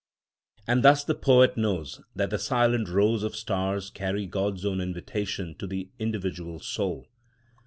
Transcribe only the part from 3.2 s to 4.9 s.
of stars carry God's own